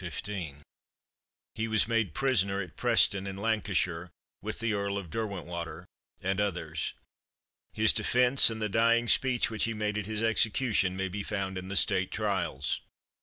[1.53, 4.09] He was made prisoner at Preston, in Lancashire,
[4.41, 5.85] with the Earl of Derwentwater,
[6.23, 6.95] and others.
[7.73, 11.55] His defence, and the dying speech which he made at his execution, may be found
[11.55, 12.81] in the State Trials.